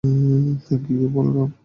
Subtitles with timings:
[0.63, 1.49] Thank you, Balaram.